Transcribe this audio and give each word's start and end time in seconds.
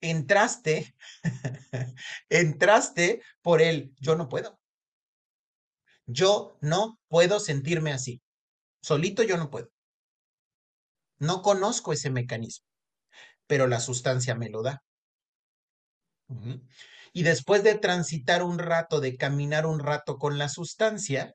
entraste, 0.00 0.94
entraste 2.28 3.22
por 3.42 3.62
el 3.62 3.94
yo 4.00 4.16
no 4.16 4.28
puedo. 4.28 4.58
Yo 6.06 6.56
no 6.60 6.98
puedo 7.08 7.40
sentirme 7.40 7.92
así. 7.92 8.22
Solito 8.80 9.22
yo 9.22 9.36
no 9.36 9.50
puedo. 9.50 9.70
No 11.18 11.42
conozco 11.42 11.92
ese 11.92 12.10
mecanismo, 12.10 12.66
pero 13.46 13.66
la 13.66 13.80
sustancia 13.80 14.34
me 14.34 14.48
lo 14.48 14.62
da. 14.62 14.82
Y 17.12 17.22
después 17.22 17.62
de 17.62 17.76
transitar 17.76 18.42
un 18.42 18.58
rato, 18.58 19.00
de 19.00 19.16
caminar 19.16 19.66
un 19.66 19.80
rato 19.80 20.18
con 20.18 20.38
la 20.38 20.48
sustancia, 20.48 21.34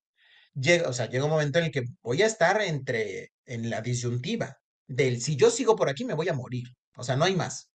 llega, 0.54 0.88
o 0.88 0.93
sea, 0.93 1.09
llega 1.09 1.25
un 1.25 1.32
momento 1.32 1.59
en 1.59 1.66
el 1.66 1.71
que 1.71 1.84
voy 2.02 2.21
a 2.21 2.27
estar 2.27 2.61
entre, 2.61 3.32
en 3.45 3.70
la 3.70 3.82
disyuntiva 3.82 4.57
del 4.88 5.21
si 5.21 5.36
yo 5.36 5.50
sigo 5.50 5.75
por 5.75 5.89
aquí 5.89 6.05
me 6.05 6.14
voy 6.14 6.30
a 6.30 6.34
morir. 6.34 6.68
O 6.95 7.04
sea, 7.04 7.16
no 7.16 7.25
hay 7.25 7.36
más. 7.36 7.70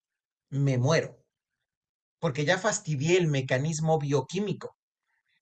Me 0.51 0.79
muero. 0.79 1.19
Porque 2.19 2.45
ya 2.45 2.59
fastidié 2.59 3.19
el 3.19 3.29
mecanismo 3.29 3.99
bioquímico. 3.99 4.77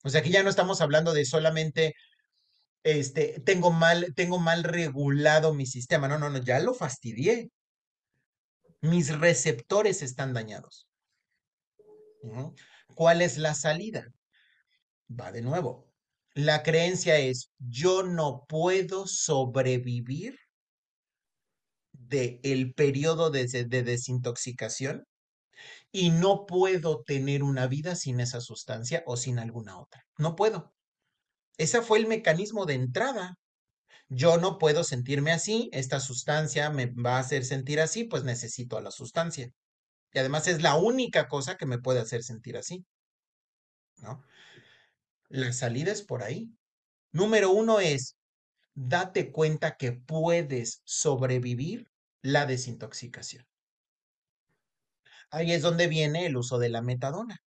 O 0.04 0.10
sea, 0.10 0.20
aquí 0.20 0.30
ya 0.30 0.42
no 0.42 0.50
estamos 0.50 0.80
hablando 0.80 1.12
de 1.12 1.24
solamente 1.24 1.94
este, 2.86 3.40
tengo 3.40 3.72
mal, 3.72 4.14
tengo 4.14 4.38
mal 4.38 4.62
regulado 4.62 5.52
mi 5.52 5.66
sistema. 5.66 6.06
No, 6.06 6.18
no, 6.20 6.30
no, 6.30 6.38
ya 6.38 6.60
lo 6.60 6.72
fastidié. 6.72 7.50
Mis 8.80 9.18
receptores 9.18 10.02
están 10.02 10.32
dañados. 10.32 10.86
¿Cuál 12.94 13.22
es 13.22 13.38
la 13.38 13.54
salida? 13.54 14.06
Va 15.08 15.32
de 15.32 15.42
nuevo. 15.42 15.90
La 16.34 16.62
creencia 16.62 17.18
es, 17.18 17.50
yo 17.58 18.04
no 18.04 18.44
puedo 18.46 19.08
sobrevivir 19.08 20.38
del 22.08 22.40
el 22.42 22.74
periodo 22.74 23.30
de, 23.30 23.46
de 23.46 23.82
desintoxicación 23.82 25.04
y 25.92 26.10
no 26.10 26.46
puedo 26.46 27.02
tener 27.04 27.42
una 27.42 27.66
vida 27.66 27.94
sin 27.94 28.20
esa 28.20 28.40
sustancia 28.40 29.02
o 29.06 29.16
sin 29.16 29.38
alguna 29.38 29.78
otra. 29.78 30.04
No 30.18 30.36
puedo. 30.36 30.74
Ese 31.56 31.82
fue 31.82 31.98
el 31.98 32.06
mecanismo 32.06 32.66
de 32.66 32.74
entrada. 32.74 33.38
Yo 34.08 34.36
no 34.36 34.58
puedo 34.58 34.84
sentirme 34.84 35.32
así, 35.32 35.68
esta 35.72 36.00
sustancia 36.00 36.70
me 36.70 36.86
va 36.86 37.16
a 37.16 37.20
hacer 37.20 37.44
sentir 37.44 37.80
así, 37.80 38.04
pues 38.04 38.24
necesito 38.24 38.76
a 38.76 38.82
la 38.82 38.90
sustancia. 38.90 39.50
Y 40.12 40.18
además 40.18 40.46
es 40.48 40.62
la 40.62 40.76
única 40.76 41.28
cosa 41.28 41.56
que 41.56 41.66
me 41.66 41.78
puede 41.78 42.00
hacer 42.00 42.22
sentir 42.22 42.56
así. 42.56 42.84
¿No? 43.98 44.22
La 45.28 45.52
salida 45.52 45.92
es 45.92 46.02
por 46.02 46.22
ahí. 46.22 46.50
Número 47.12 47.50
uno 47.50 47.80
es, 47.80 48.16
date 48.74 49.32
cuenta 49.32 49.76
que 49.76 49.92
puedes 49.92 50.82
sobrevivir 50.84 51.88
la 52.26 52.44
desintoxicación. 52.44 53.44
Ahí 55.30 55.52
es 55.52 55.62
donde 55.62 55.86
viene 55.86 56.26
el 56.26 56.36
uso 56.36 56.58
de 56.58 56.68
la 56.68 56.82
metadona. 56.82 57.38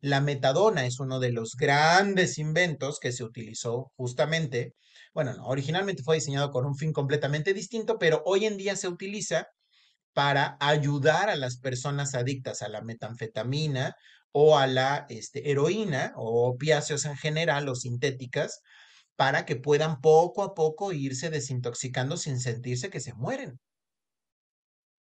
La 0.00 0.20
metadona 0.20 0.84
es 0.84 1.00
uno 1.00 1.18
de 1.18 1.32
los 1.32 1.54
grandes 1.56 2.38
inventos 2.38 2.98
que 3.00 3.12
se 3.12 3.24
utilizó 3.24 3.92
justamente, 3.96 4.74
bueno, 5.14 5.32
no, 5.34 5.46
originalmente 5.46 6.02
fue 6.02 6.16
diseñado 6.16 6.50
con 6.50 6.66
un 6.66 6.76
fin 6.76 6.92
completamente 6.92 7.54
distinto, 7.54 7.98
pero 7.98 8.22
hoy 8.26 8.44
en 8.44 8.56
día 8.56 8.76
se 8.76 8.88
utiliza 8.88 9.46
para 10.12 10.58
ayudar 10.60 11.30
a 11.30 11.36
las 11.36 11.58
personas 11.58 12.14
adictas 12.14 12.60
a 12.60 12.68
la 12.68 12.82
metanfetamina 12.82 13.94
o 14.32 14.58
a 14.58 14.66
la 14.66 15.06
este, 15.08 15.50
heroína 15.50 16.12
o 16.16 16.48
opiáceos 16.48 17.06
en 17.06 17.16
general 17.16 17.68
o 17.68 17.76
sintéticas 17.76 18.60
para 19.16 19.44
que 19.46 19.56
puedan 19.56 20.00
poco 20.00 20.42
a 20.42 20.54
poco 20.54 20.92
irse 20.92 21.30
desintoxicando 21.30 22.16
sin 22.16 22.40
sentirse 22.40 22.90
que 22.90 23.00
se 23.00 23.14
mueren. 23.14 23.60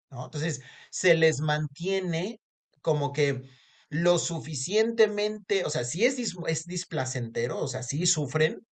¿no? 0.09 0.25
Entonces, 0.25 0.61
se 0.89 1.15
les 1.15 1.39
mantiene 1.41 2.39
como 2.81 3.13
que 3.13 3.43
lo 3.89 4.19
suficientemente, 4.19 5.65
o 5.65 5.69
sea, 5.69 5.83
sí 5.83 6.05
es, 6.05 6.17
es 6.47 6.65
displacentero, 6.65 7.59
o 7.59 7.67
sea, 7.67 7.83
sí 7.83 8.05
sufren, 8.05 8.65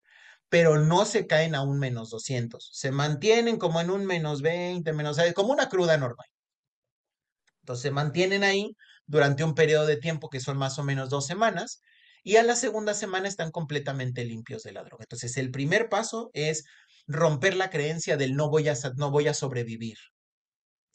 pero 0.49 0.79
no 0.79 1.05
se 1.05 1.27
caen 1.27 1.55
a 1.55 1.63
un 1.63 1.79
menos 1.79 2.09
200, 2.11 2.69
se 2.73 2.91
mantienen 2.91 3.57
como 3.57 3.81
en 3.81 3.89
un 3.91 4.05
menos 4.05 4.41
20, 4.41 4.93
menos, 4.93 5.17
como 5.35 5.53
una 5.53 5.69
cruda 5.69 5.97
normal. 5.97 6.27
Entonces 7.61 7.83
se 7.83 7.91
mantienen 7.91 8.43
ahí 8.43 8.75
durante 9.07 9.43
un 9.43 9.55
periodo 9.55 9.85
de 9.85 9.97
tiempo 9.97 10.29
que 10.29 10.39
son 10.39 10.57
más 10.57 10.77
o 10.79 10.83
menos 10.83 11.09
dos 11.09 11.25
semanas 11.25 11.81
y 12.25 12.37
a 12.37 12.43
la 12.43 12.55
segunda 12.55 12.95
semana 12.95 13.27
están 13.27 13.51
completamente 13.51 14.25
limpios 14.25 14.63
de 14.63 14.71
la 14.71 14.83
droga. 14.83 15.03
Entonces 15.03 15.37
el 15.37 15.51
primer 15.51 15.89
paso 15.89 16.31
es 16.33 16.65
romper 17.05 17.55
la 17.55 17.69
creencia 17.69 18.17
del 18.17 18.35
no 18.35 18.49
voy 18.49 18.67
a, 18.67 18.73
no 18.95 19.11
voy 19.11 19.27
a 19.27 19.35
sobrevivir 19.35 19.97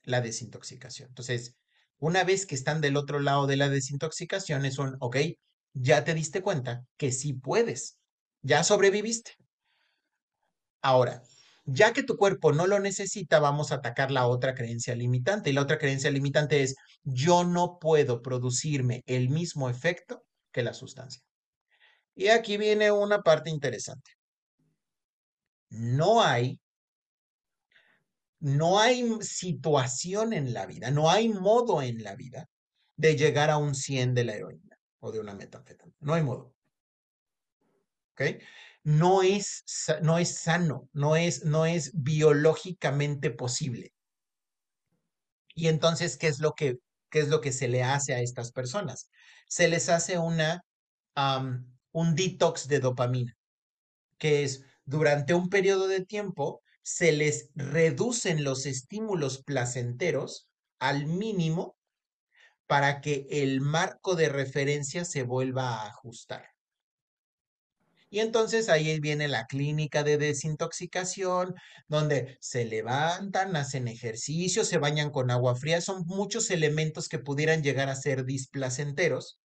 la 0.03 0.21
desintoxicación. 0.21 1.09
Entonces, 1.11 1.55
una 1.99 2.25
vez 2.25 2.47
que 2.47 2.57
están 2.57 2.81
del 2.81 2.97
otro 2.97 3.21
lado 3.21 3.47
de 3.47 3.57
la 3.57 3.69
desintoxicación, 3.69 4.65
es 4.67 4.79
un, 4.79 4.97
ok, 4.99 5.19
ya 5.73 6.03
te 6.03 6.15
diste 6.15 6.43
cuenta 6.43 6.83
que 6.97 7.13
sí 7.13 7.33
puedes, 7.33 7.97
ya 8.43 8.65
sobreviviste. 8.65 9.37
Ahora, 10.83 11.23
ya 11.65 11.93
que 11.93 12.03
tu 12.03 12.17
cuerpo 12.17 12.51
no 12.51 12.67
lo 12.67 12.81
necesita, 12.81 13.39
vamos 13.39 13.71
a 13.71 13.77
atacar 13.77 14.11
la 14.11 14.27
otra 14.27 14.57
creencia 14.57 14.97
limitante. 14.97 15.51
Y 15.51 15.53
la 15.53 15.63
otra 15.63 15.79
creencia 15.79 16.11
limitante 16.11 16.65
es, 16.65 16.75
yo 17.05 17.45
no 17.45 17.79
puedo 17.81 18.21
producirme 18.21 19.05
el 19.07 19.29
mismo 19.29 19.71
efecto 19.71 20.25
que 20.53 20.63
la 20.63 20.75
sustancia. 20.75 21.23
Y 22.15 22.29
aquí 22.29 22.57
viene 22.57 22.91
una 22.91 23.23
parte 23.23 23.51
interesante. 23.51 24.13
No 25.71 26.23
hay 26.23 26.61
no 28.41 28.81
hay 28.81 29.07
situación 29.21 30.33
en 30.33 30.55
la 30.55 30.67
vida, 30.67 30.91
no 30.91 31.11
hay 31.11 31.29
modo 31.29 31.83
en 31.83 32.03
la 32.03 32.17
vida 32.17 32.49
de 32.97 33.17
llegar 33.17 33.51
a 33.51 33.59
un 33.59 33.75
100 33.75 34.15
de 34.15 34.25
la 34.25 34.35
heroína 34.35 34.79
o 35.01 35.13
de 35.13 35.21
una 35.21 35.35
metanfetamina. 35.35 35.97
No 36.01 36.15
hay 36.15 36.23
modo. 36.23 36.55
¿Ok? 38.13 38.23
No 38.83 39.23
es, 39.23 39.65
no 40.03 40.19
es 40.19 40.39
sano, 40.39 40.89
no 40.93 41.17
es, 41.17 41.45
no 41.45 41.67
es 41.67 41.91
biológicamente 41.95 43.31
posible. 43.31 43.93
Y 45.55 45.69
entonces, 45.69 46.17
¿qué 46.17 46.29
es 46.29 46.41
lo 46.41 46.53
que, 46.53 46.79
qué 47.11 47.21
es 47.21 47.29
lo 47.29 47.41
que 47.41 47.53
se 47.53 47.69
le 47.69 47.83
hace 47.83 48.15
a 48.15 48.21
estas 48.21 48.53
personas? 48.53 49.11
Se 49.49 49.69
les 49.69 49.89
hace 49.89 50.19
una, 50.19 50.65
un 51.93 52.15
detox 52.15 52.69
de 52.69 52.81
dopamina, 52.81 53.37
que 54.19 54.45
es 54.45 54.65
durante 54.85 55.35
un 55.35 55.49
periodo 55.49 55.89
de 55.89 56.05
tiempo 56.05 56.63
se 56.83 57.13
les 57.13 57.51
reducen 57.55 58.43
los 58.43 58.67
estímulos 58.67 59.43
placenteros 59.43 60.49
al 60.79 61.07
mínimo 61.07 61.77
para 62.67 63.01
que 63.01 63.27
el 63.31 63.61
marco 63.61 64.15
de 64.15 64.29
referencia 64.29 65.05
se 65.05 65.23
vuelva 65.23 65.75
a 65.75 65.89
ajustar. 65.89 66.49
Y 68.11 68.19
entonces 68.19 68.69
ahí 68.69 68.99
viene 68.99 69.29
la 69.29 69.47
clínica 69.47 70.03
de 70.03 70.19
desintoxicación, 70.19 71.55
donde 71.87 72.37
se 72.41 72.65
levantan, 72.65 73.55
hacen 73.55 73.87
ejercicio, 73.87 74.65
se 74.65 74.79
bañan 74.79 75.11
con 75.11 75.31
agua 75.31 75.55
fría. 75.55 75.81
Son 75.81 76.03
muchos 76.07 76.51
elementos 76.51 77.09
que 77.09 77.21
pudieran 77.21 77.63
llegar 77.63 77.89
a 77.89 77.95
ser 77.95 78.25
displacenteros, 78.25 79.39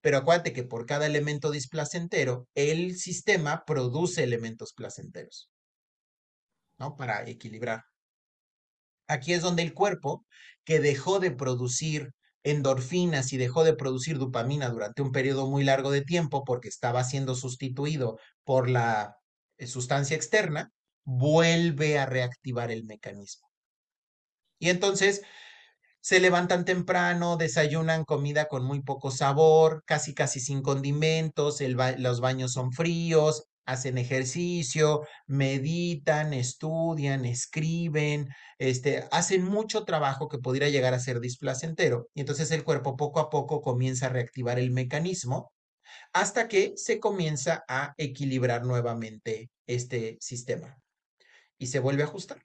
pero 0.00 0.18
acuérdate 0.18 0.52
que 0.52 0.62
por 0.62 0.86
cada 0.86 1.06
elemento 1.06 1.50
displacentero, 1.50 2.48
el 2.54 2.96
sistema 2.96 3.64
produce 3.66 4.22
elementos 4.22 4.72
placenteros. 4.72 5.50
¿no? 6.78 6.96
Para 6.96 7.28
equilibrar. 7.28 7.82
Aquí 9.08 9.32
es 9.32 9.42
donde 9.42 9.62
el 9.62 9.74
cuerpo, 9.74 10.24
que 10.64 10.80
dejó 10.80 11.20
de 11.20 11.30
producir 11.30 12.12
endorfinas 12.46 13.32
y 13.32 13.38
dejó 13.38 13.64
de 13.64 13.74
producir 13.74 14.18
dopamina 14.18 14.68
durante 14.68 15.02
un 15.02 15.10
periodo 15.10 15.48
muy 15.48 15.64
largo 15.64 15.90
de 15.90 16.02
tiempo 16.02 16.44
porque 16.44 16.68
estaba 16.68 17.02
siendo 17.02 17.34
sustituido 17.34 18.18
por 18.44 18.70
la 18.70 19.16
eh, 19.58 19.66
sustancia 19.66 20.16
externa, 20.16 20.70
vuelve 21.04 21.98
a 21.98 22.06
reactivar 22.06 22.70
el 22.70 22.84
mecanismo. 22.84 23.48
Y 24.60 24.70
entonces 24.70 25.22
se 26.00 26.20
levantan 26.20 26.64
temprano, 26.64 27.36
desayunan 27.36 28.04
comida 28.04 28.46
con 28.46 28.64
muy 28.64 28.80
poco 28.80 29.10
sabor, 29.10 29.82
casi 29.84 30.14
casi 30.14 30.38
sin 30.38 30.62
condimentos, 30.62 31.60
los 31.60 32.20
baños 32.20 32.52
son 32.52 32.72
fríos, 32.72 33.48
hacen 33.66 33.98
ejercicio, 33.98 35.02
meditan, 35.26 36.32
estudian, 36.32 37.24
escriben, 37.24 38.28
este, 38.58 39.04
hacen 39.10 39.44
mucho 39.44 39.84
trabajo 39.84 40.28
que 40.28 40.38
podría 40.38 40.68
llegar 40.70 40.94
a 40.94 41.00
ser 41.00 41.20
displacentero. 41.20 42.08
Y 42.14 42.20
entonces 42.20 42.50
el 42.52 42.64
cuerpo 42.64 42.96
poco 42.96 43.20
a 43.20 43.28
poco 43.28 43.60
comienza 43.60 44.06
a 44.06 44.10
reactivar 44.10 44.58
el 44.58 44.70
mecanismo 44.70 45.52
hasta 46.12 46.48
que 46.48 46.72
se 46.76 47.00
comienza 47.00 47.64
a 47.68 47.94
equilibrar 47.98 48.64
nuevamente 48.64 49.50
este 49.66 50.16
sistema 50.20 50.78
y 51.58 51.66
se 51.66 51.80
vuelve 51.80 52.02
a 52.02 52.06
ajustar. 52.06 52.42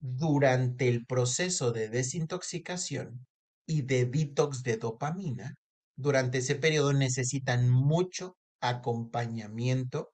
Durante 0.00 0.88
el 0.88 1.06
proceso 1.06 1.72
de 1.72 1.88
desintoxicación 1.88 3.26
y 3.66 3.82
de 3.82 4.06
detox 4.06 4.62
de 4.62 4.76
dopamina, 4.76 5.56
durante 5.96 6.38
ese 6.38 6.54
periodo 6.54 6.92
necesitan 6.92 7.68
mucho 7.68 8.36
acompañamiento 8.60 10.12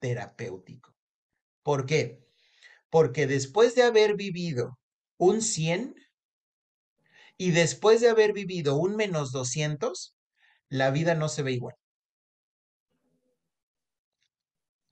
terapéutico. 0.00 0.94
¿Por 1.62 1.86
qué? 1.86 2.26
Porque 2.90 3.26
después 3.26 3.74
de 3.74 3.84
haber 3.84 4.16
vivido 4.16 4.78
un 5.18 5.42
100, 5.42 5.94
Y 7.38 7.52
después 7.52 8.00
de 8.00 8.08
haber 8.08 8.32
vivido 8.32 8.74
un 8.76 8.96
menos 8.96 9.30
200, 9.30 10.16
la 10.68 10.90
vida 10.90 11.14
no 11.14 11.28
se 11.28 11.42
ve 11.44 11.52
igual. 11.52 11.76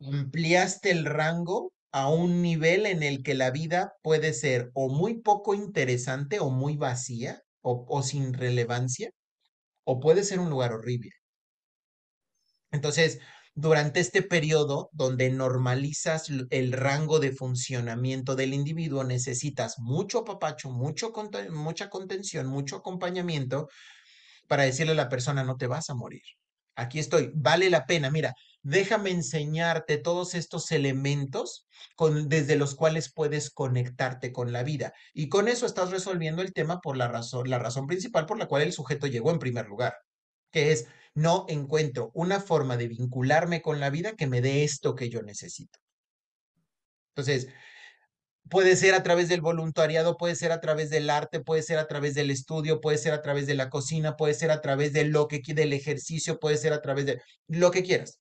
Ampliaste 0.06 0.90
el 0.90 1.06
rango 1.06 1.72
a 1.92 2.10
un 2.10 2.42
nivel 2.42 2.84
en 2.84 3.02
el 3.02 3.22
que 3.22 3.32
la 3.32 3.50
vida 3.50 3.94
puede 4.02 4.34
ser 4.34 4.70
o 4.74 4.90
muy 4.90 5.22
poco 5.22 5.54
interesante 5.54 6.40
o 6.40 6.50
muy 6.50 6.76
vacía 6.76 7.40
o, 7.62 7.86
o 7.88 8.02
sin 8.02 8.34
relevancia, 8.34 9.12
o 9.84 10.00
puede 10.00 10.24
ser 10.24 10.40
un 10.40 10.50
lugar 10.50 10.72
horrible. 10.74 11.10
Entonces, 12.72 13.20
durante 13.54 14.00
este 14.00 14.22
periodo 14.22 14.88
donde 14.92 15.30
normalizas 15.30 16.30
el 16.50 16.72
rango 16.72 17.20
de 17.20 17.32
funcionamiento 17.32 18.34
del 18.34 18.54
individuo, 18.54 19.04
necesitas 19.04 19.78
mucho 19.78 20.20
apapacho, 20.20 20.70
mucho, 20.70 21.12
mucha 21.50 21.90
contención, 21.90 22.46
mucho 22.46 22.76
acompañamiento 22.76 23.68
para 24.48 24.64
decirle 24.64 24.92
a 24.92 24.96
la 24.96 25.08
persona, 25.08 25.44
no 25.44 25.56
te 25.56 25.66
vas 25.66 25.90
a 25.90 25.94
morir. 25.94 26.22
Aquí 26.74 26.98
estoy, 26.98 27.30
vale 27.34 27.68
la 27.68 27.84
pena. 27.84 28.10
Mira, 28.10 28.34
déjame 28.62 29.10
enseñarte 29.10 29.98
todos 29.98 30.34
estos 30.34 30.72
elementos 30.72 31.66
desde 32.26 32.56
los 32.56 32.74
cuales 32.74 33.12
puedes 33.12 33.50
conectarte 33.50 34.32
con 34.32 34.52
la 34.52 34.62
vida. 34.62 34.94
Y 35.12 35.28
con 35.28 35.48
eso 35.48 35.66
estás 35.66 35.90
resolviendo 35.90 36.40
el 36.40 36.54
tema 36.54 36.80
por 36.80 36.96
la 36.96 37.08
razón, 37.08 37.50
la 37.50 37.58
razón 37.58 37.86
principal 37.86 38.24
por 38.24 38.38
la 38.38 38.46
cual 38.46 38.62
el 38.62 38.72
sujeto 38.72 39.06
llegó 39.06 39.30
en 39.30 39.38
primer 39.38 39.66
lugar, 39.66 39.94
que 40.52 40.72
es 40.72 40.86
no 41.14 41.44
encuentro 41.48 42.10
una 42.14 42.40
forma 42.40 42.76
de 42.76 42.88
vincularme 42.88 43.62
con 43.62 43.80
la 43.80 43.90
vida 43.90 44.14
que 44.16 44.26
me 44.26 44.40
dé 44.40 44.64
esto 44.64 44.94
que 44.94 45.08
yo 45.08 45.22
necesito. 45.22 45.78
Entonces, 47.14 47.48
puede 48.48 48.76
ser 48.76 48.94
a 48.94 49.02
través 49.02 49.28
del 49.28 49.40
voluntariado, 49.40 50.16
puede 50.16 50.34
ser 50.36 50.52
a 50.52 50.60
través 50.60 50.90
del 50.90 51.10
arte, 51.10 51.40
puede 51.40 51.62
ser 51.62 51.78
a 51.78 51.86
través 51.86 52.14
del 52.14 52.30
estudio, 52.30 52.80
puede 52.80 52.98
ser 52.98 53.12
a 53.12 53.22
través 53.22 53.46
de 53.46 53.54
la 53.54 53.70
cocina, 53.70 54.16
puede 54.16 54.34
ser 54.34 54.50
a 54.50 54.60
través 54.60 54.92
de 54.92 55.04
lo 55.04 55.28
que 55.28 55.42
del 55.54 55.72
ejercicio, 55.72 56.38
puede 56.38 56.56
ser 56.56 56.72
a 56.72 56.82
través 56.82 57.06
de 57.06 57.20
lo 57.48 57.70
que 57.70 57.82
quieras. 57.82 58.20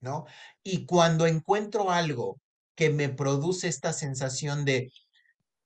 ¿No? 0.00 0.26
Y 0.62 0.84
cuando 0.86 1.26
encuentro 1.26 1.90
algo 1.90 2.40
que 2.74 2.90
me 2.90 3.08
produce 3.08 3.68
esta 3.68 3.92
sensación 3.92 4.64
de 4.64 4.90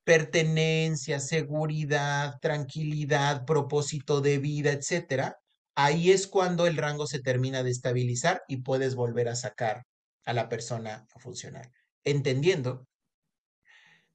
pertenencia, 0.09 1.21
seguridad, 1.21 2.39
tranquilidad, 2.41 3.45
propósito 3.45 4.23
de 4.23 4.39
vida, 4.39 4.73
etcétera, 4.73 5.37
ahí 5.75 6.13
es 6.13 6.27
cuando 6.27 6.67
el 6.67 6.79
rango 6.79 7.07
se 7.07 7.21
termina 7.21 7.63
de 7.63 7.69
estabilizar 7.69 8.41
y 8.49 8.63
puedes 8.63 8.95
volver 8.95 9.29
a 9.29 9.37
sacar 9.37 9.85
a 10.25 10.33
la 10.33 10.49
persona 10.49 11.07
a 11.15 11.19
funcionar. 11.21 11.71
Entendiendo 12.05 12.87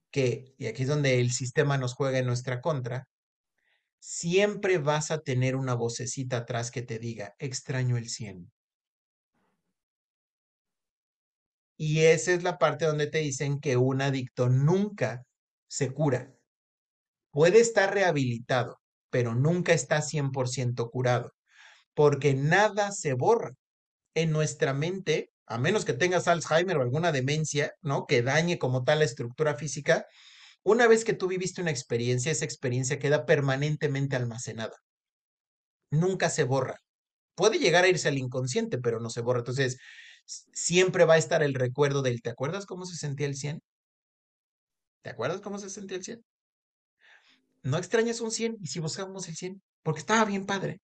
que, 0.09 0.55
y 0.57 0.65
aquí 0.65 0.81
es 0.81 0.87
donde 0.87 1.19
el 1.19 1.31
sistema 1.31 1.77
nos 1.77 1.93
juega 1.93 2.17
en 2.17 2.25
nuestra 2.25 2.59
contra, 2.59 3.07
siempre 3.99 4.79
vas 4.79 5.11
a 5.11 5.19
tener 5.19 5.55
una 5.55 5.75
vocecita 5.75 6.37
atrás 6.37 6.71
que 6.71 6.81
te 6.81 6.97
diga, 6.97 7.35
extraño 7.37 7.97
el 7.97 8.09
100. 8.09 8.51
Y 11.77 11.99
esa 11.99 12.33
es 12.33 12.41
la 12.41 12.57
parte 12.57 12.85
donde 12.85 13.05
te 13.05 13.19
dicen 13.19 13.59
que 13.59 13.77
un 13.77 14.01
adicto 14.01 14.49
nunca 14.49 15.23
se 15.73 15.91
cura. 15.91 16.31
Puede 17.31 17.59
estar 17.59 17.91
rehabilitado, 17.91 18.79
pero 19.09 19.33
nunca 19.33 19.73
está 19.73 20.03
100% 20.03 20.91
curado 20.91 21.33
porque 21.95 22.35
nada 22.35 22.91
se 22.91 23.13
borra. 23.13 23.53
En 24.15 24.31
nuestra 24.31 24.75
mente, 24.75 25.31
a 25.47 25.57
menos 25.57 25.83
que 25.85 25.93
tengas 25.93 26.27
Alzheimer 26.27 26.77
o 26.77 26.83
alguna 26.83 27.11
demencia, 27.11 27.73
¿no? 27.81 28.05
Que 28.05 28.21
dañe 28.21 28.59
como 28.59 28.83
tal 28.83 28.99
la 28.99 29.05
estructura 29.05 29.55
física, 29.55 30.05
una 30.63 30.85
vez 30.87 31.03
que 31.03 31.13
tú 31.13 31.27
viviste 31.27 31.61
una 31.61 31.71
experiencia, 31.71 32.31
esa 32.31 32.45
experiencia 32.45 32.99
queda 32.99 33.25
permanentemente 33.25 34.15
almacenada. 34.15 34.75
Nunca 35.89 36.29
se 36.29 36.43
borra. 36.43 36.77
Puede 37.35 37.57
llegar 37.57 37.83
a 37.85 37.87
irse 37.89 38.09
al 38.09 38.19
inconsciente, 38.19 38.77
pero 38.77 38.99
no 38.99 39.09
se 39.09 39.21
borra. 39.21 39.39
Entonces, 39.39 39.77
siempre 40.25 41.05
va 41.05 41.15
a 41.15 41.17
estar 41.17 41.41
el 41.41 41.55
recuerdo 41.55 42.03
del, 42.03 42.21
¿te 42.21 42.29
acuerdas 42.29 42.67
cómo 42.67 42.85
se 42.85 42.95
sentía 42.95 43.25
el 43.27 43.35
100? 43.35 43.61
¿Te 45.03 45.11
acuerdas 45.11 45.41
cómo 45.41 45.59
se 45.59 45.69
sentía 45.69 45.97
el 45.97 46.03
100? 46.03 46.25
No 47.61 47.77
extrañas 47.77 48.19
un 48.21 48.31
100 48.31 48.57
y 48.59 48.67
si 48.67 48.79
buscamos 48.79 49.27
el 49.27 49.35
100, 49.35 49.61
porque 49.83 49.99
estaba 49.99 50.25
bien 50.25 50.45
padre 50.45 50.81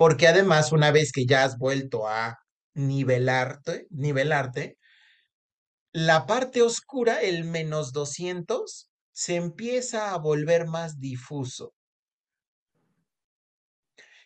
porque 0.00 0.26
además 0.26 0.72
una 0.72 0.90
vez 0.92 1.12
que 1.12 1.26
ya 1.26 1.44
has 1.44 1.58
vuelto 1.58 2.08
a 2.08 2.38
nivelarte, 2.72 3.86
nivelarte, 3.90 4.78
la 5.92 6.24
parte 6.24 6.62
oscura, 6.62 7.20
el 7.20 7.44
menos 7.44 7.92
200, 7.92 8.88
se 9.12 9.36
empieza 9.36 10.14
a 10.14 10.16
volver 10.16 10.66
más 10.66 11.00
difuso. 11.00 11.74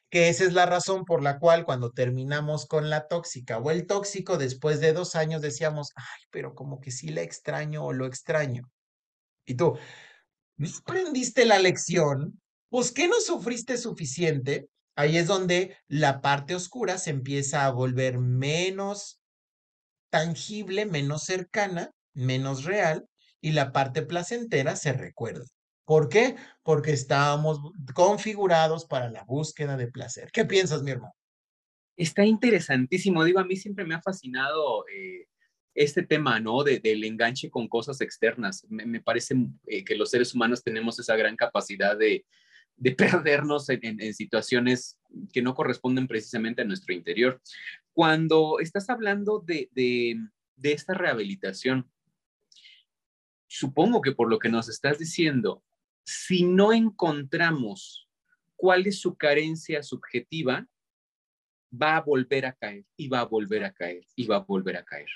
Que 0.09 0.29
esa 0.29 0.45
es 0.45 0.53
la 0.53 0.67
razón 0.67 1.05
por 1.05 1.25
la 1.25 1.41
cual 1.41 1.65
cuando 1.65 1.91
terminamos 1.91 2.67
con 2.67 2.89
la 2.89 3.09
tóxica 3.09 3.59
o 3.59 3.73
el 3.73 3.89
tóxico, 3.89 4.39
después 4.39 4.79
de 4.79 4.93
dos 4.93 5.17
años 5.17 5.43
decíamos, 5.43 5.89
ay, 5.97 6.23
pero 6.31 6.55
como 6.55 6.79
que 6.79 6.93
sí 6.93 7.09
la 7.09 7.23
extraño 7.23 7.85
o 7.85 7.93
lo 7.93 8.07
extraño. 8.07 8.71
Y 9.47 9.55
tú, 9.55 9.77
¿no 10.57 10.69
aprendiste 10.81 11.45
la 11.45 11.59
lección? 11.59 12.41
Pues 12.69 12.93
que 12.93 13.09
no 13.09 13.21
sufriste 13.21 13.77
suficiente 13.77 14.69
ahí 14.97 15.17
es 15.17 15.27
donde 15.27 15.77
la 15.89 16.21
parte 16.21 16.55
oscura 16.55 16.99
se 16.99 17.11
empieza 17.11 17.67
a 17.67 17.71
volver 17.71 18.19
menos 18.19 19.21
tangible, 20.11 20.87
menos 20.87 21.25
cercana, 21.25 21.91
menos 22.13 22.65
real, 22.65 23.09
y 23.41 23.53
la 23.53 23.73
parte 23.73 24.03
placentera 24.03 24.77
se 24.77 24.93
recuerda. 24.93 25.45
¿Por 25.85 26.09
qué? 26.09 26.37
Porque 26.63 26.93
estábamos 26.93 27.61
configurados 27.95 28.87
para 28.87 29.11
la 29.11 29.25
búsqueda 29.25 29.77
de 29.77 29.89
placer. 29.89 30.31
¿Qué 30.33 30.45
piensas, 30.45 30.83
mi 30.83 30.93
hermano? 30.93 31.15
Está 31.97 32.25
interesantísimo. 32.25 33.23
Digo, 33.23 33.41
a 33.41 33.45
mí 33.45 33.57
siempre 33.57 33.85
me 33.85 33.95
ha 33.95 34.01
fascinado 34.01 34.87
eh, 34.89 35.27
este 35.75 36.03
tema, 36.03 36.39
¿no? 36.41 36.63
del 36.63 37.05
enganche 37.05 37.51
con 37.51 37.69
cosas 37.69 38.01
externas. 38.01 38.65
Me, 38.69 39.01
parece 39.01 39.35
eh, 39.67 39.85
que 39.85 39.97
los 39.97 40.11
seres 40.11 40.35
humanos 40.35 40.63
tenemos 40.63 40.99
esa 40.99 41.17
gran 41.17 41.37
capacidad 41.37 41.97
de, 41.97 42.25
de 42.77 42.91
perdernos 42.95 43.69
en, 43.69 44.15
situaciones 44.15 44.99
que 45.33 45.43
no 45.43 45.55
corresponden 45.55 46.07
precisamente 46.07 46.63
a 46.63 46.65
nuestro 46.65 46.95
interior. 46.95 47.41
Cuando 47.93 48.59
estás 48.61 48.89
hablando 48.91 49.41
de, 49.41 49.69
de 49.75 50.73
esta 50.73 50.95
rehabilitación, 50.95 51.91
supongo 53.47 54.01
que 54.01 54.13
por 54.13 54.29
lo 54.29 54.39
que 54.39 54.49
nos 54.49 54.69
estás 54.69 54.99
diciendo, 54.99 55.63
si 56.05 56.45
no 56.45 56.73
encontramos 56.73 58.09
cuál 58.57 58.87
es 58.87 59.01
su 59.01 59.17
carencia 59.17 59.83
subjetiva, 59.83 60.67
va 61.73 61.97
a 61.97 62.01
volver 62.01 62.47
a 62.47 62.53
caer 62.53 62.85
y 62.97 63.09
va 63.09 63.21
a 63.21 63.25
volver 63.25 63.65
a 63.65 63.73
caer 63.73 64.05
y 64.15 64.27
va 64.27 64.37
a 64.37 64.41
volver 64.41 64.77
a 64.77 64.85
caer. 64.85 65.09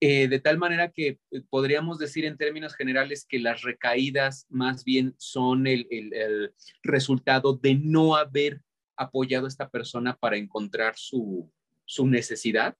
Eh, 0.00 0.28
de 0.28 0.38
tal 0.38 0.58
manera 0.58 0.92
que 0.92 1.18
eh, 1.30 1.42
podríamos 1.50 1.98
decir 1.98 2.24
en 2.24 2.36
términos 2.36 2.76
generales 2.76 3.26
que 3.28 3.40
las 3.40 3.62
recaídas 3.62 4.46
más 4.48 4.84
bien 4.84 5.14
son 5.18 5.66
el, 5.66 6.54
resultado 6.84 7.54
de 7.54 7.74
no 7.74 8.14
haber 8.14 8.62
apoyado 8.96 9.46
a 9.46 9.48
esta 9.48 9.68
persona 9.68 10.16
para 10.16 10.36
encontrar 10.36 10.94
su, 10.96 11.52
su 11.84 12.06
necesidad. 12.06 12.76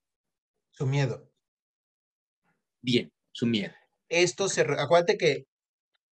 Su 0.70 0.86
miedo. 0.86 1.28
Bien, 2.80 3.12
su 3.32 3.46
miedo. 3.46 3.74
Esto 4.08 4.48
se, 4.48 4.60
acuérdate 4.60 5.18
que, 5.18 5.46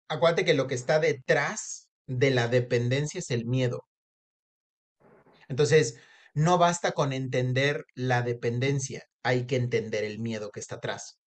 acuérdate 0.09 0.45
que 0.45 0.55
lo 0.55 0.67
que 0.67 0.75
está 0.75 0.99
detrás 0.99 1.89
de 2.07 2.31
la 2.31 2.49
dependencia 2.49 3.21
es 3.21 3.31
el 3.31 3.47
miedo. 3.47 3.87
Entonces, 5.49 6.01
no 6.37 6.59
basta 6.59 6.93
con 6.93 7.15
entender 7.15 7.87
la 7.95 8.21
dependencia, 8.21 9.09
hay 9.23 9.47
que 9.47 9.57
entender 9.57 10.05
el 10.05 10.19
miedo 10.19 10.51
que 10.51 10.61
está 10.61 10.75
atrás. 10.75 11.19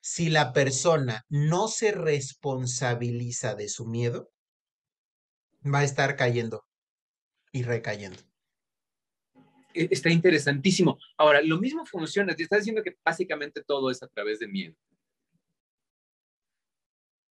Si 0.00 0.30
la 0.30 0.54
persona 0.54 1.26
no 1.28 1.68
se 1.68 1.92
responsabiliza 1.92 3.54
de 3.54 3.68
su 3.68 3.84
miedo, 3.84 4.32
va 5.62 5.80
a 5.80 5.84
estar 5.84 6.16
cayendo 6.16 6.64
y 7.52 7.62
recayendo. 7.62 8.18
E, 9.74 9.88
está 9.90 10.08
interesantísimo. 10.08 10.98
Ahora, 11.18 11.42
lo 11.42 11.58
mismo 11.58 11.84
funciona. 11.84 12.34
Te 12.34 12.44
estás 12.44 12.60
diciendo 12.60 12.82
que 12.82 12.96
básicamente 13.04 13.62
todo 13.62 13.90
es 13.90 14.02
a 14.02 14.08
través 14.08 14.38
de 14.38 14.48
miedo. 14.48 14.76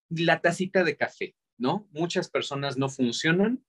La 0.10 0.40
tacita 0.40 0.84
de 0.84 0.96
café, 0.96 1.36
¿no? 1.58 1.88
Muchas 1.90 2.30
personas 2.30 2.78
no 2.78 2.90
funcionan 2.90 3.66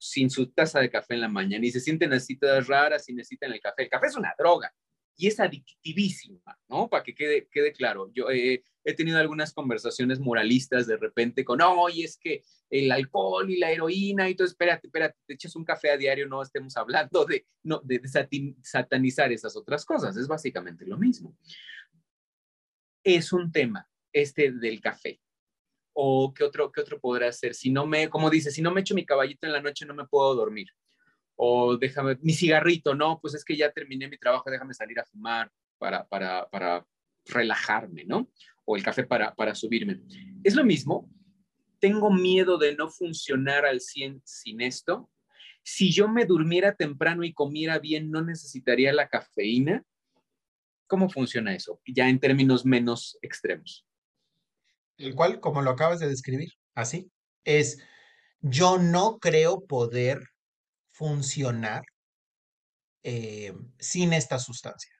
sin 0.00 0.30
su 0.30 0.50
taza 0.50 0.80
de 0.80 0.90
café 0.90 1.14
en 1.14 1.20
la 1.20 1.28
mañana 1.28 1.64
y 1.66 1.70
se 1.70 1.80
sienten 1.80 2.12
así 2.12 2.36
todas 2.36 2.66
raras 2.66 3.08
y 3.08 3.12
necesitan 3.12 3.52
el 3.52 3.60
café. 3.60 3.82
El 3.82 3.90
café 3.90 4.06
es 4.06 4.16
una 4.16 4.34
droga 4.36 4.72
y 5.16 5.26
es 5.26 5.38
adictivísima, 5.38 6.58
¿no? 6.68 6.88
Para 6.88 7.04
que 7.04 7.14
quede, 7.14 7.46
quede 7.52 7.72
claro. 7.72 8.10
Yo 8.14 8.30
he 8.30 8.94
tenido 8.94 9.18
algunas 9.18 9.52
conversaciones 9.52 10.18
moralistas 10.18 10.86
de 10.86 10.96
repente 10.96 11.44
con, 11.44 11.60
oye, 11.60 12.04
es 12.04 12.16
que 12.16 12.42
el 12.70 12.90
alcohol 12.90 13.50
y 13.50 13.58
la 13.58 13.70
heroína 13.70 14.30
y 14.30 14.34
todo, 14.34 14.46
espérate, 14.46 14.86
espérate, 14.86 15.18
te 15.26 15.34
echas 15.34 15.54
un 15.56 15.64
café 15.64 15.90
a 15.90 15.98
diario, 15.98 16.26
no 16.26 16.40
estemos 16.40 16.74
hablando 16.78 17.26
de, 17.26 17.46
no, 17.62 17.80
de, 17.84 18.00
satanizar 18.62 19.30
esas 19.30 19.54
otras 19.56 19.84
cosas, 19.84 20.16
es 20.16 20.26
básicamente 20.26 20.86
lo 20.86 20.96
mismo. 20.96 21.36
Es 23.04 23.32
un 23.32 23.52
tema, 23.52 23.86
este 24.12 24.52
del 24.52 24.80
café. 24.80 25.20
O 26.02 26.32
qué 26.32 26.44
otro, 26.44 26.72
qué 26.72 26.80
otro 26.80 26.98
podrá 26.98 27.28
hacer. 27.28 27.54
Si 27.54 27.70
no 27.70 27.86
me, 27.86 28.08
como 28.08 28.30
dice, 28.30 28.50
si 28.50 28.62
no 28.62 28.70
me 28.70 28.80
echo 28.80 28.94
mi 28.94 29.04
caballito 29.04 29.46
en 29.46 29.52
la 29.52 29.60
noche 29.60 29.84
no 29.84 29.94
me 29.94 30.06
puedo 30.06 30.34
dormir. 30.34 30.68
O 31.36 31.76
déjame, 31.76 32.16
mi 32.22 32.32
cigarrito, 32.32 32.94
no, 32.94 33.20
pues 33.20 33.34
es 33.34 33.44
que 33.44 33.54
ya 33.54 33.70
terminé 33.70 34.08
mi 34.08 34.16
trabajo, 34.16 34.50
déjame 34.50 34.72
salir 34.72 34.98
a 34.98 35.04
fumar 35.04 35.50
para, 35.76 36.08
para, 36.08 36.48
para 36.48 36.86
relajarme, 37.26 38.04
¿no? 38.06 38.30
O 38.64 38.76
el 38.76 38.82
café 38.82 39.04
para, 39.04 39.34
para 39.34 39.54
subirme. 39.54 40.00
Es 40.42 40.54
lo 40.54 40.64
mismo, 40.64 41.10
tengo 41.80 42.10
miedo 42.10 42.56
de 42.56 42.74
no 42.74 42.88
funcionar 42.88 43.66
al 43.66 43.82
100 43.82 44.22
sin 44.24 44.62
esto. 44.62 45.10
Si 45.62 45.92
yo 45.92 46.08
me 46.08 46.24
durmiera 46.24 46.74
temprano 46.76 47.24
y 47.24 47.34
comiera 47.34 47.78
bien, 47.78 48.10
¿no 48.10 48.22
necesitaría 48.22 48.94
la 48.94 49.08
cafeína? 49.08 49.84
¿Cómo 50.86 51.10
funciona 51.10 51.54
eso? 51.54 51.78
Ya 51.86 52.08
en 52.08 52.18
términos 52.18 52.64
menos 52.64 53.18
extremos. 53.20 53.86
El 55.00 55.14
cual, 55.14 55.40
como 55.40 55.62
lo 55.62 55.70
acabas 55.70 55.98
de 55.98 56.08
describir, 56.08 56.50
así, 56.74 57.10
es, 57.44 57.78
yo 58.40 58.78
no 58.78 59.18
creo 59.18 59.62
poder 59.66 60.20
funcionar 60.90 61.82
eh, 63.02 63.54
sin 63.78 64.12
esta 64.12 64.38
sustancia. 64.38 64.92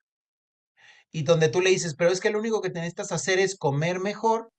Y 1.12 1.24
donde 1.24 1.50
tú 1.50 1.60
le 1.60 1.70
dices, 1.70 1.94
pero 1.96 2.10
es 2.10 2.20
que 2.20 2.30
lo 2.30 2.38
único 2.38 2.62
que 2.62 2.70
necesitas 2.70 3.12
hacer 3.12 3.38
es 3.38 3.58
comer 3.58 4.00
mejor, 4.00 4.50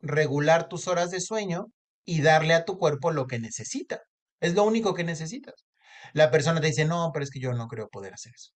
regular 0.00 0.68
tus 0.68 0.88
horas 0.88 1.10
de 1.12 1.20
sueño 1.20 1.66
y 2.04 2.22
darle 2.22 2.54
a 2.54 2.64
tu 2.64 2.78
cuerpo 2.78 3.12
lo 3.12 3.26
que 3.28 3.38
necesita. 3.38 4.00
Es 4.40 4.54
lo 4.54 4.64
único 4.64 4.94
que 4.94 5.04
necesitas. 5.04 5.66
La 6.14 6.32
persona 6.32 6.60
te 6.60 6.68
dice, 6.68 6.84
no, 6.84 7.10
pero 7.12 7.22
es 7.22 7.30
que 7.30 7.40
yo 7.40 7.52
no 7.52 7.68
creo 7.68 7.88
poder 7.88 8.14
hacer 8.14 8.32
eso. 8.34 8.50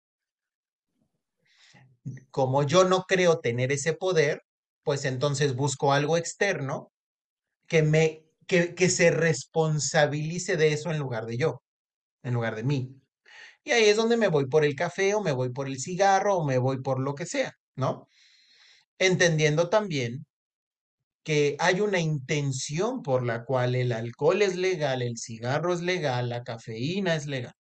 Como 2.32 2.64
yo 2.64 2.82
no 2.82 3.02
creo 3.02 3.38
tener 3.38 3.70
ese 3.70 3.92
poder, 3.92 4.42
pues 4.82 5.04
entonces 5.04 5.54
busco 5.54 5.92
algo 5.92 6.16
externo 6.16 6.92
que 7.68 7.82
me 7.82 8.24
que, 8.46 8.74
que 8.74 8.88
se 8.90 9.10
responsabilice 9.10 10.56
de 10.56 10.72
eso 10.72 10.90
en 10.90 10.98
lugar 10.98 11.26
de 11.26 11.38
yo, 11.38 11.62
en 12.22 12.34
lugar 12.34 12.56
de 12.56 12.64
mí. 12.64 13.02
Y 13.64 13.72
ahí 13.72 13.84
es 13.84 13.96
donde 13.96 14.16
me 14.16 14.28
voy 14.28 14.46
por 14.46 14.64
el 14.64 14.74
café 14.74 15.14
o 15.14 15.22
me 15.22 15.32
voy 15.32 15.50
por 15.50 15.68
el 15.68 15.80
cigarro 15.80 16.38
o 16.38 16.44
me 16.46 16.58
voy 16.58 16.82
por 16.82 17.00
lo 17.00 17.14
que 17.14 17.26
sea, 17.26 17.52
¿no? 17.76 18.08
Entendiendo 18.98 19.68
también 19.70 20.26
que 21.24 21.56
hay 21.60 21.80
una 21.80 22.00
intención 22.00 23.02
por 23.02 23.24
la 23.24 23.44
cual 23.44 23.74
el 23.74 23.92
alcohol 23.92 24.42
es 24.42 24.56
legal, 24.56 25.02
el 25.02 25.16
cigarro 25.18 25.72
es 25.72 25.80
legal, 25.82 26.28
la 26.28 26.42
cafeína 26.42 27.14
es 27.14 27.26
legal. 27.26 27.54